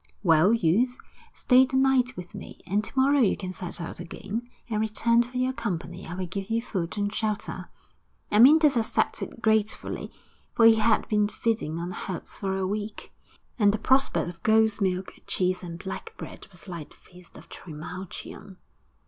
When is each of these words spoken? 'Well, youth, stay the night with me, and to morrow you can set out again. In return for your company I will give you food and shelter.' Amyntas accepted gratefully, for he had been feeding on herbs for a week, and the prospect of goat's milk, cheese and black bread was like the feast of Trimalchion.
'Well, 0.23 0.51
youth, 0.51 0.97
stay 1.31 1.63
the 1.67 1.75
night 1.77 2.17
with 2.17 2.33
me, 2.33 2.61
and 2.65 2.83
to 2.83 2.91
morrow 2.99 3.19
you 3.19 3.37
can 3.37 3.53
set 3.53 3.79
out 3.79 3.99
again. 3.99 4.49
In 4.65 4.79
return 4.81 5.21
for 5.21 5.37
your 5.37 5.53
company 5.53 6.07
I 6.07 6.15
will 6.15 6.25
give 6.25 6.49
you 6.49 6.59
food 6.59 6.97
and 6.97 7.13
shelter.' 7.13 7.69
Amyntas 8.31 8.75
accepted 8.75 9.43
gratefully, 9.43 10.11
for 10.55 10.65
he 10.65 10.73
had 10.77 11.07
been 11.07 11.27
feeding 11.29 11.77
on 11.77 11.95
herbs 12.09 12.35
for 12.35 12.57
a 12.57 12.65
week, 12.65 13.13
and 13.59 13.71
the 13.71 13.77
prospect 13.77 14.27
of 14.27 14.41
goat's 14.41 14.81
milk, 14.81 15.19
cheese 15.27 15.61
and 15.61 15.77
black 15.77 16.17
bread 16.17 16.47
was 16.49 16.67
like 16.67 16.89
the 16.89 16.95
feast 16.95 17.37
of 17.37 17.47
Trimalchion. 17.47 18.57